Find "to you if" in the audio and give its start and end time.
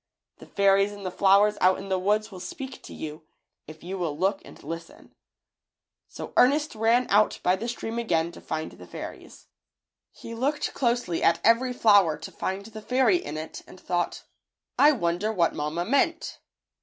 2.81-3.83